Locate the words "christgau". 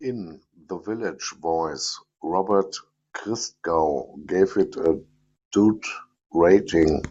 3.16-4.24